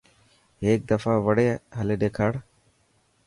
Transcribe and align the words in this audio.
هيڪ 0.65 0.79
دفا 0.91 1.13
وڙي 1.25 1.47
هلي 1.77 1.95
ڏيکار. 2.01 2.33